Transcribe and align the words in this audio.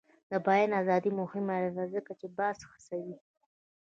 د 0.29 0.33
بیان 0.45 0.71
ازادي 0.81 1.11
مهمه 1.21 1.55
ده 1.75 1.83
ځکه 1.93 2.11
چې 2.19 2.27
بحث 2.37 2.59
هڅوي. 2.71 3.15